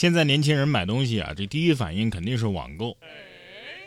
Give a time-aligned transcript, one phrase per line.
[0.00, 2.96] 现在年轻人买东西啊，这第一反应肯定是网购。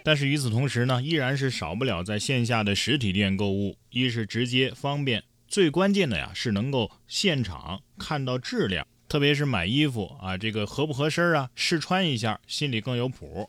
[0.04, 3.80] 但是与此同时呢，依然是少不了在线下的实体店购物。
[3.90, 8.86] 一是直接方便，最关键的呀是能够现场看到质量。
[9.10, 13.48] 特别是买衣服啊，这个合不合身啊，试穿一下，心里更有谱。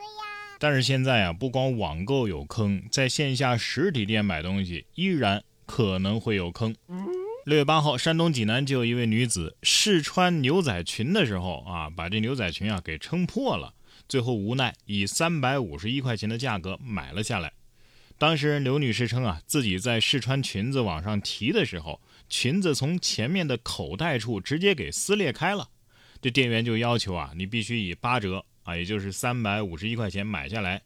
[0.59, 6.75] 但是现在啊，不光网购有坑，在线下实体店买东西依然可能会有坑。
[7.45, 13.75] 六月八号，山东济南就有一位女子试穿牛仔裙的时候啊，把这牛仔裙啊给撑破了。
[14.09, 17.53] 最后无奈以三百五十一块钱的价格买了下来。
[18.17, 25.69] 当事人刘女士称啊，自己在试穿裙子往上提的时候，裙子从前面的口袋处直接给撕裂开了。
[26.23, 30.81] 这店员就要求啊，你必须以八折啊，也就是三百五十一块钱买下来。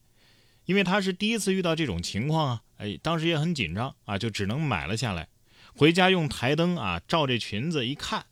[0.65, 5.29] 因为他是第一次遇到这种情况啊，哎，当时也很紧张啊，就只能买了下来。
[5.79, 8.27] 回家用台灯啊照这裙子一看，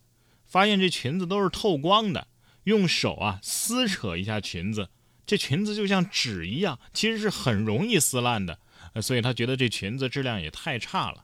[0.45, 2.27] 发现这裙子都是透光的。
[2.65, 4.89] 用手啊撕扯一下裙子，
[5.25, 8.59] 这裙子就像纸一样，其实是很容易撕烂的。
[9.01, 11.23] 所以他觉得这裙子质量也太差了。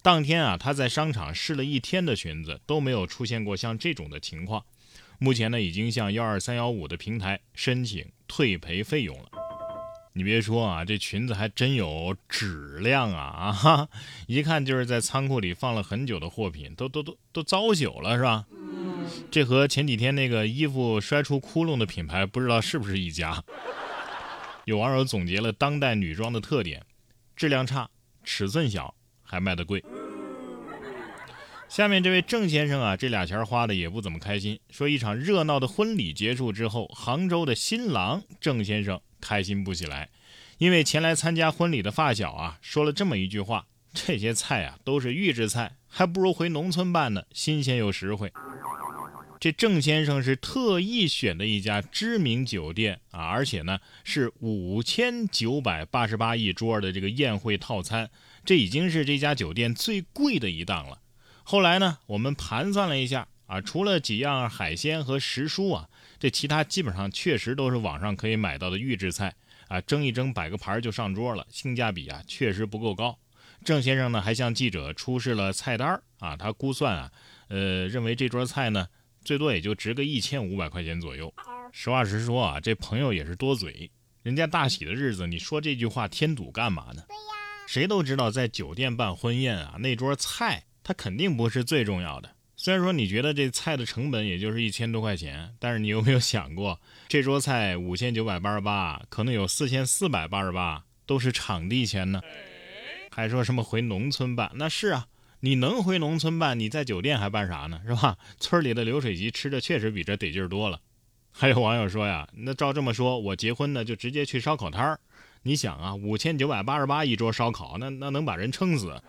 [0.00, 4.64] 当天啊，他在商场试了一天的裙子，都没有出现过像这种的情况。
[5.18, 9.47] 目前呢，已经向幺二三幺五的平台申请退赔费用了。
[10.18, 13.52] 你别说啊，这裙子还真有质量啊啊！
[13.52, 13.88] 哈，
[14.26, 18.44] 一看就是在仓库里放了很久的货品，都都都都糟朽了，是吧？
[19.30, 23.44] 这和前几天那个衣服摔出窟窿的品牌不知道是不是一家？
[24.64, 26.84] 有网友总结了当代女装的特点：
[27.36, 27.88] 质量差、
[28.24, 29.84] 尺寸小，还卖得贵。
[31.68, 34.58] 下面这位郑先生啊，这俩钱花的也不怎么开心。
[34.68, 40.08] 说一场热闹的婚礼结束之后，杭州的新郎郑先生开心不起来，
[40.58, 48.32] 因为前来参加婚礼的发小啊说了这么一句话：这些菜啊都是预制菜，还不如回农村办呢，新鲜又实惠。
[49.40, 58.10] 这郑先生是特意选的一家知名酒店啊，而且呢是五千九百八十八一桌的这个宴会套餐，
[58.44, 60.98] 这已经是这家酒店最贵的一档了。
[61.44, 69.34] 后来呢，我们盘算了一下啊，除了几样海鲜和时蔬啊，这其他基本上确实都是网上可以买到的预制菜
[69.68, 73.18] 啊，蒸一蒸摆个盘就上桌了，性价比啊确实不够高。
[73.64, 77.12] 郑先生呢还向记者出示了菜单啊，他估算啊，
[77.48, 78.86] 呃，认为这桌菜呢。
[79.24, 81.30] 最多也就值个一千五百块钱左右。
[81.70, 83.90] 实话实说啊，这朋友也是多嘴。
[84.22, 87.02] 人家大喜的日子，你说这句话添堵干嘛呢？
[87.66, 92.30] 谁都知道，在酒店办婚宴啊，那桌菜它肯定不是最重要的。
[92.60, 102.20] 虽然说你觉得这菜的成本也就是一千多块钱，但是你有没有想过，这桌菜五千九百八十八，可能有四千四百八十八都是场地钱呢？
[103.12, 104.50] 还说什么回农村办？
[104.54, 105.06] 那是啊。
[105.38, 106.58] 你能回农村办？
[106.58, 107.80] 你在酒店还办啥呢？
[107.86, 108.18] 是吧？
[108.40, 110.80] 村里的流水席吃的确实比这得劲儿多了。
[111.30, 114.98] 还有网友说呀，那照这么说，我结婚呢就直接去烧烤摊儿。
[115.44, 119.00] 你想啊，五千九百八十八一桌烧烤，那那能把人撑死。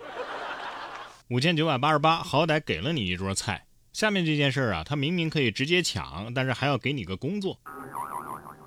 [1.29, 3.67] 五千九百八十八，好歹给了你一桌菜。
[3.93, 7.59] 下面这件事儿啊，他明明可以直接抢，但是还要给你个工作。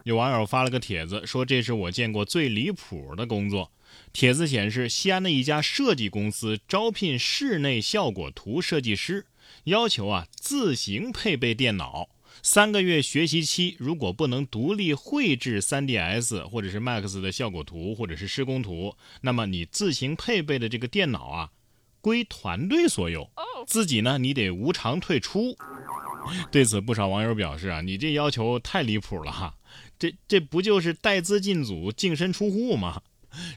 [0.05, 3.73] 有网友发了个帖子，说这是我见过最离谱的工作。
[4.13, 9.27] 帖子显示，西安的一家设计公司招聘室内效果图设计师，
[9.65, 12.11] 要求啊自行配备电脑，
[12.45, 21.51] 三个月学习期，如果不能独立绘制 3ds 或者是 max 的效果图或者是施工图，那么你自行配备的这个电脑啊
[22.03, 23.31] 归团队所有，
[23.67, 25.57] 自己呢你得无偿退出。
[26.51, 29.55] 对此，不少网友表示啊，你这要求太离谱了哈，
[29.99, 33.01] 这这不就是带资进组、净身出户吗？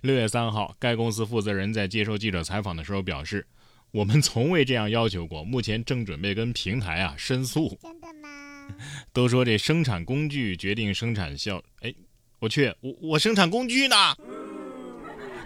[0.01, 3.45] 六月三号，该公司负责人在接受记者采访的时候表示
[3.91, 8.29] ：“我们从未这样要求过，目前正准备跟平台啊申诉。”真的吗？
[9.13, 11.93] 都说这生产工具决定生产效，哎，
[12.39, 13.95] 我去，我我生产工具呢？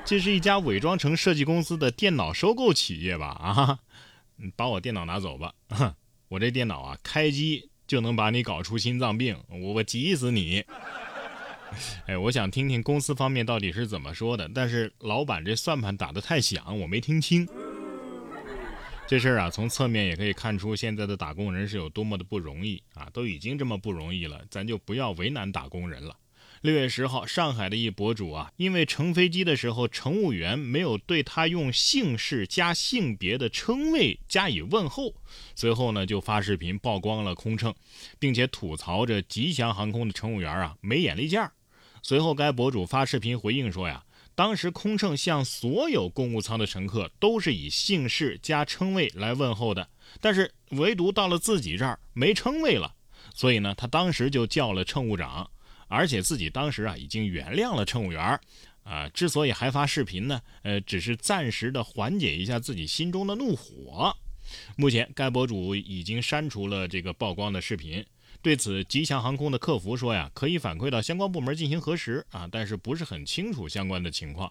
[0.06, 3.28] 这是一家伪装成设计公司的电脑收购企业吧？
[3.28, 3.80] 啊，
[4.56, 5.54] 把我电脑拿走吧！
[6.30, 10.64] 我这电脑啊，开机就能把你搞出心脏病，我我急死你！
[12.08, 14.50] 哎，我想听听公司方面到底是怎么说的。
[14.54, 17.48] 但是老板这算盘打得太响，我没听清。
[19.08, 23.08] 这事儿啊，从侧面也可以看出现在的打工人是有多么的不容易啊！
[23.14, 26.16] 都已经这么不容易了，咱就不要为难打工人了。
[26.62, 35.14] 六月十号，上海的一博主啊，因为乘飞机的时候乘务员没有对他用姓氏加性别的称谓加以问候，
[35.56, 37.74] 随后呢就发视频曝光了空乘，
[38.20, 41.54] 并且吐槽着吉祥航空的乘务员啊没眼力见儿。
[42.04, 44.04] 随后，该博主发视频回应说：“呀，
[44.36, 49.88] 当时空乘向所有公务舱的乘客都是以姓氏加称谓来问候的，
[50.20, 52.96] 但是唯独到了自己这儿没称谓了。
[53.34, 55.50] 所以呢，他当时就叫了乘务长，
[55.90, 58.40] 而且自己当时啊已经原谅了乘务员
[58.84, 59.10] 啊。
[59.10, 64.16] 之所以还发视频呢，呃，只是暂时的缓解一下自己心中的怒火。
[64.78, 68.06] 目前该博主已经删除了这个曝光的视频。
[68.42, 74.50] 对此，吉祥航空的客服说呀，可以反馈到相关部门进行核实啊，但是不是很清楚相关的情况。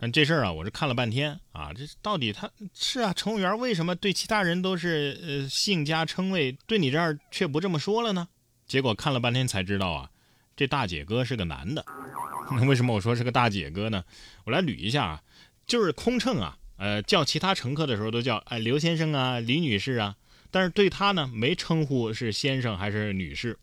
[0.00, 8.28] 但这事儿啊，我是看了半天啊，这到底他是啊，乘务员为什么对其他人都是呃姓加称谓，对你这儿却不这么说了呢？
[8.66, 10.10] 结果看了半天才知道啊，
[10.56, 11.84] 这大姐哥是个男的。
[12.52, 14.04] 那为什么我说是个大姐哥呢？
[14.44, 15.22] 我来捋一下啊，
[15.66, 20.16] 就是空乘啊，呃，叫其他乘客的时候都叫哎刘先生啊，李女士啊。
[20.50, 23.58] 但是对他呢，没称呼是先生还是女士，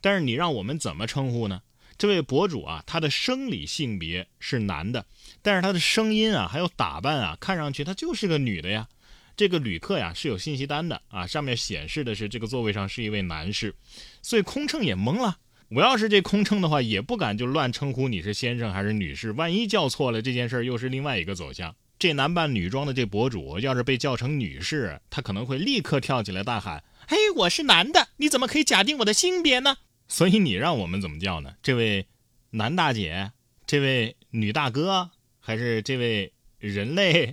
[0.00, 1.62] 但是你让我们怎么称呼呢？
[1.98, 5.06] 这位博主啊，他的生理性别是男的，
[5.40, 8.88] 但是他的声音啊，还有打扮啊，看上去他就是个女的呀。
[9.36, 13.74] 这个旅客呀是有信息单的啊，上面显示的是这个座位上是一位男士，
[14.20, 15.38] 所以空乘也懵了。
[15.74, 21.74] 我要是这空乘的话，也不敢就乱称呼你是先生还是女士，万一叫错了，这件事又是另外一个走向。
[21.98, 29.78] 这男扮女装的这博主，要是被叫成女士，他可能会立刻跳起来大喊：“嘿，我是男的，你怎么可以假定我的性别呢？”
[30.08, 31.54] 所以你让我们怎么叫呢？
[31.62, 32.04] 这位
[32.50, 33.32] 男大姐，
[33.66, 35.08] 这位女大哥，
[35.40, 37.32] 还是这位人类？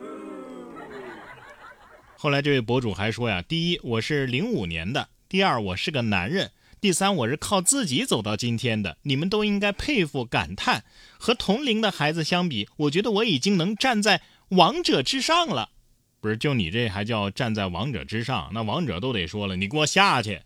[2.15, 6.47] 后来这位博主还说呀：“第一，我是零五年的；第二，我是个男人；
[6.81, 8.97] 第三，我是靠自己走到今天的。
[9.03, 10.85] 你们都应该佩服、感叹。
[11.17, 15.69] 和同龄的孩子相比，我觉得我已经能站在。”王者之上了，
[16.19, 18.49] 不是就你这还叫站在王者之上？
[18.51, 20.41] 那王者都得说了，你给我下去！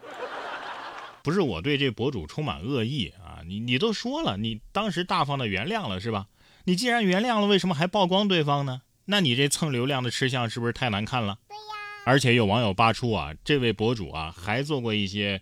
[1.24, 6.28] 不是我对这博主充满恶意啊，你你都说了，你当时大方的原谅了是吧？
[6.66, 8.82] 你既然原谅了，为什么还曝光对方呢？
[9.06, 11.38] 那你这蹭流量的吃相是不是太难看了？
[11.48, 11.62] 对呀。
[12.06, 15.42] 而且有网友扒出啊，这位博主啊还做过一些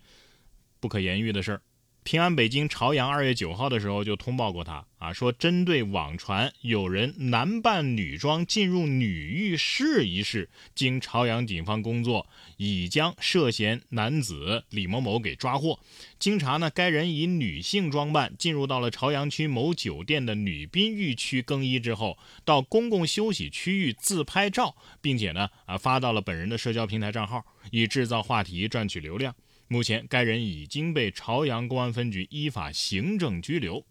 [0.81, 1.61] 不可言喻的事儿。
[2.03, 12.25] 平安北京朝阳二月九号的时候就通报过他啊，说针对网传有人男扮女装进入女浴室一事，经朝阳警方工作，
[12.57, 15.79] 已将涉嫌男子李某某给抓获。
[16.17, 29.35] 经查呢，该人以女性装扮进入到了朝阳区某酒店的女宾浴区更衣之后，到公共休息区域自拍照，并且呢啊发到了本人的社交平台账号，以制造话题赚取流量。
[29.71, 33.85] 目前，该人已经被朝阳公安分局依法行政拘留。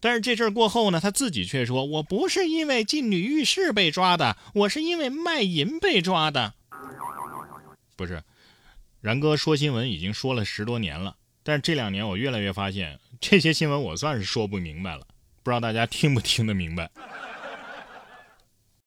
[0.00, 6.54] 但是这事儿过后呢，他自己却说：“我不是因为进女浴室被抓的，我是因为卖淫被抓的。”
[7.94, 8.22] 不是，
[9.02, 15.06] 然哥说新闻已经说了十多年了，但是这两年我越来越发现，这些新闻我算是说不明白了，
[15.42, 16.90] 不知道大家听不听得明白。